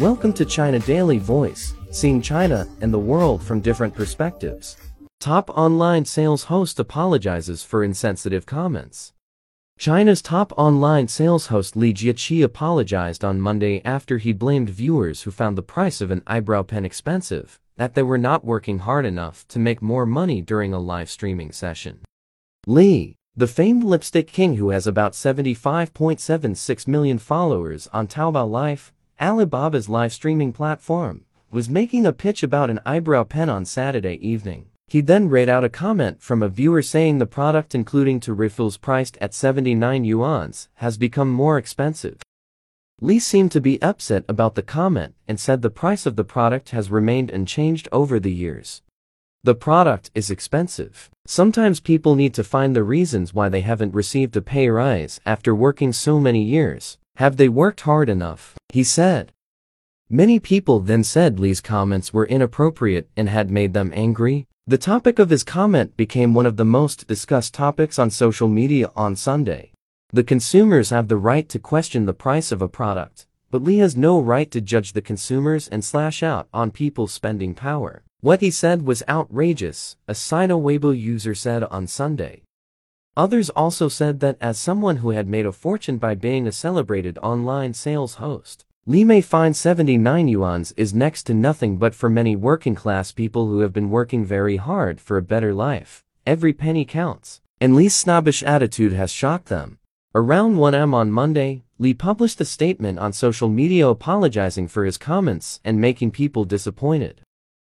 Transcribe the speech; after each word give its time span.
Welcome 0.00 0.32
to 0.32 0.46
China 0.46 0.78
Daily 0.78 1.18
Voice, 1.18 1.74
seeing 1.90 2.22
China 2.22 2.66
and 2.80 2.90
the 2.90 2.98
world 2.98 3.42
from 3.42 3.60
different 3.60 3.94
perspectives. 3.94 4.78
Top 5.20 5.50
online 5.50 6.06
sales 6.06 6.44
host 6.44 6.80
apologizes 6.80 7.62
for 7.62 7.84
insensitive 7.84 8.46
comments. 8.46 9.12
China's 9.78 10.22
top 10.22 10.54
online 10.56 11.06
sales 11.06 11.48
host 11.48 11.76
Li 11.76 11.92
Jiaqi 11.92 12.42
apologized 12.42 13.22
on 13.22 13.42
Monday 13.42 13.82
after 13.84 14.16
he 14.16 14.32
blamed 14.32 14.70
viewers 14.70 15.24
who 15.24 15.30
found 15.30 15.58
the 15.58 15.62
price 15.62 16.00
of 16.00 16.10
an 16.10 16.22
eyebrow 16.26 16.62
pen 16.62 16.86
expensive, 16.86 17.60
that 17.76 17.92
they 17.92 18.02
were 18.02 18.16
not 18.16 18.42
working 18.42 18.78
hard 18.78 19.04
enough 19.04 19.46
to 19.48 19.58
make 19.58 19.82
more 19.82 20.06
money 20.06 20.40
during 20.40 20.72
a 20.72 20.80
live 20.80 21.10
streaming 21.10 21.52
session. 21.52 22.00
Li, 22.66 23.16
the 23.36 23.46
famed 23.46 23.84
lipstick 23.84 24.28
king 24.28 24.56
who 24.56 24.70
has 24.70 24.86
about 24.86 25.12
75.76 25.12 26.88
million 26.88 27.18
followers 27.18 27.86
on 27.92 28.06
Taobao 28.06 28.50
Live, 28.50 28.94
Alibaba's 29.20 29.86
live 29.86 30.14
streaming 30.14 30.50
platform, 30.50 31.26
was 31.50 31.68
making 31.68 32.06
a 32.06 32.12
pitch 32.12 32.42
about 32.42 32.70
an 32.70 32.80
eyebrow 32.86 33.22
pen 33.22 33.50
on 33.50 33.66
Saturday 33.66 34.14
evening. 34.26 34.64
He 34.86 35.02
then 35.02 35.28
read 35.28 35.46
out 35.46 35.62
a 35.62 35.68
comment 35.68 36.22
from 36.22 36.42
a 36.42 36.48
viewer 36.48 36.80
saying 36.80 37.18
the 37.18 37.26
product 37.26 37.74
including 37.74 38.18
two 38.18 38.32
refills 38.32 38.78
priced 38.78 39.18
at 39.20 39.34
79 39.34 40.04
yuans 40.04 40.68
has 40.76 40.96
become 40.96 41.30
more 41.30 41.58
expensive. 41.58 42.22
Li 43.02 43.18
seemed 43.18 43.52
to 43.52 43.60
be 43.60 43.80
upset 43.82 44.24
about 44.26 44.54
the 44.54 44.62
comment 44.62 45.14
and 45.28 45.38
said 45.38 45.60
the 45.60 45.68
price 45.68 46.06
of 46.06 46.16
the 46.16 46.24
product 46.24 46.70
has 46.70 46.90
remained 46.90 47.30
unchanged 47.30 47.88
over 47.92 48.18
the 48.18 48.32
years. 48.32 48.80
The 49.44 49.54
product 49.54 50.10
is 50.14 50.30
expensive. 50.30 51.10
Sometimes 51.26 51.80
people 51.80 52.14
need 52.14 52.32
to 52.34 52.44
find 52.44 52.74
the 52.74 52.82
reasons 52.82 53.34
why 53.34 53.50
they 53.50 53.60
haven't 53.60 53.94
received 53.94 54.34
a 54.36 54.40
pay 54.40 54.70
rise 54.70 55.20
after 55.26 55.54
working 55.54 55.92
so 55.92 56.18
many 56.18 56.42
years. 56.42 56.96
Have 57.16 57.36
they 57.36 57.48
worked 57.48 57.82
hard 57.82 58.08
enough? 58.08 58.56
He 58.70 58.82
said. 58.84 59.32
Many 60.08 60.40
people 60.40 60.80
then 60.80 61.04
said 61.04 61.38
Li's 61.38 61.60
comments 61.60 62.12
were 62.12 62.26
inappropriate 62.26 63.08
and 63.16 63.28
had 63.28 63.50
made 63.50 63.74
them 63.74 63.92
angry. 63.94 64.46
The 64.66 64.78
topic 64.78 65.18
of 65.18 65.30
his 65.30 65.44
comment 65.44 65.96
became 65.96 66.34
one 66.34 66.46
of 66.46 66.56
the 66.56 66.64
most 66.64 67.06
discussed 67.06 67.54
topics 67.54 67.98
on 67.98 68.10
social 68.10 68.48
media 68.48 68.90
on 68.96 69.16
Sunday. 69.16 69.72
The 70.12 70.24
consumers 70.24 70.90
have 70.90 71.08
the 71.08 71.16
right 71.16 71.48
to 71.48 71.58
question 71.58 72.06
the 72.06 72.12
price 72.12 72.50
of 72.50 72.60
a 72.60 72.68
product, 72.68 73.26
but 73.50 73.62
Li 73.62 73.78
has 73.78 73.96
no 73.96 74.20
right 74.20 74.50
to 74.50 74.60
judge 74.60 74.92
the 74.92 75.02
consumers 75.02 75.68
and 75.68 75.84
slash 75.84 76.22
out 76.22 76.48
on 76.52 76.70
people's 76.70 77.12
spending 77.12 77.54
power. 77.54 78.02
What 78.20 78.40
he 78.40 78.50
said 78.50 78.82
was 78.82 79.02
outrageous, 79.08 79.96
a 80.06 80.14
Sina 80.14 80.58
Weibo 80.58 80.98
user 80.98 81.34
said 81.34 81.64
on 81.64 81.86
Sunday. 81.86 82.42
Others 83.20 83.50
also 83.50 83.88
said 83.88 84.20
that 84.20 84.38
as 84.40 84.58
someone 84.58 84.96
who 84.96 85.10
had 85.10 85.28
made 85.28 85.44
a 85.44 85.52
fortune 85.52 85.98
by 85.98 86.14
being 86.14 86.46
a 86.46 86.52
celebrated 86.52 87.18
online 87.22 87.74
sales 87.74 88.14
host, 88.14 88.64
Li 88.86 89.04
may 89.04 89.20
find 89.20 89.54
79 89.54 90.26
yuans 90.26 90.72
is 90.78 90.94
next 90.94 91.24
to 91.24 91.34
nothing 91.34 91.76
but 91.76 91.94
for 91.94 92.08
many 92.08 92.34
working 92.34 92.74
class 92.74 93.12
people 93.12 93.46
who 93.46 93.58
have 93.60 93.74
been 93.74 93.90
working 93.90 94.24
very 94.24 94.56
hard 94.56 95.02
for 95.02 95.18
a 95.18 95.28
better 95.32 95.52
life, 95.52 96.02
every 96.26 96.54
penny 96.54 96.86
counts, 96.86 97.42
and 97.60 97.76
Li's 97.76 97.94
snobbish 97.94 98.42
attitude 98.42 98.94
has 98.94 99.12
shocked 99.12 99.50
them. 99.50 99.78
Around 100.14 100.56
1am 100.56 100.94
on 100.94 101.10
Monday, 101.10 101.64
Li 101.78 101.92
published 101.92 102.40
a 102.40 102.46
statement 102.46 102.98
on 102.98 103.12
social 103.12 103.50
media 103.50 103.86
apologizing 103.86 104.66
for 104.66 104.86
his 104.86 104.96
comments 104.96 105.60
and 105.62 105.78
making 105.78 106.10
people 106.10 106.46
disappointed. 106.46 107.20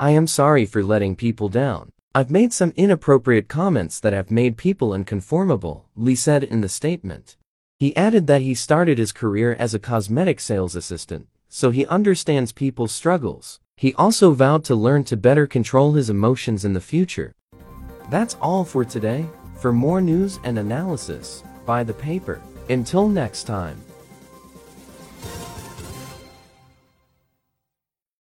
I 0.00 0.10
am 0.10 0.26
sorry 0.26 0.66
for 0.66 0.82
letting 0.82 1.14
people 1.14 1.48
down. 1.48 1.92
I've 2.14 2.30
made 2.30 2.54
some 2.54 2.72
inappropriate 2.74 3.48
comments 3.48 4.00
that 4.00 4.14
have 4.14 4.30
made 4.30 4.56
people 4.56 4.94
unconformable, 4.94 5.86
Li 5.94 6.14
said 6.14 6.42
in 6.42 6.62
the 6.62 6.68
statement. 6.68 7.36
He 7.78 7.94
added 7.96 8.26
that 8.26 8.40
he 8.40 8.54
started 8.54 8.96
his 8.96 9.12
career 9.12 9.54
as 9.58 9.74
a 9.74 9.78
cosmetic 9.78 10.40
sales 10.40 10.74
assistant, 10.74 11.28
so 11.48 11.70
he 11.70 11.86
understands 11.86 12.50
people's 12.50 12.92
struggles. 12.92 13.60
He 13.76 13.94
also 13.94 14.32
vowed 14.32 14.64
to 14.64 14.74
learn 14.74 15.04
to 15.04 15.16
better 15.16 15.46
control 15.46 15.92
his 15.92 16.08
emotions 16.08 16.64
in 16.64 16.72
the 16.72 16.80
future. 16.80 17.34
That's 18.10 18.36
all 18.40 18.64
for 18.64 18.84
today. 18.84 19.26
For 19.56 19.72
more 19.72 20.00
news 20.00 20.40
and 20.44 20.58
analysis, 20.58 21.44
buy 21.66 21.84
the 21.84 21.94
paper. 21.94 22.40
Until 22.70 23.08
next 23.08 23.44
time. 23.44 23.80